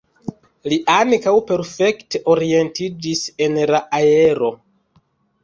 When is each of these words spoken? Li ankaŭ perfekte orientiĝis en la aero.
Li 0.71 0.77
ankaŭ 0.93 1.33
perfekte 1.51 2.21
orientiĝis 2.35 3.23
en 3.49 3.61
la 3.75 3.83
aero. 4.01 4.53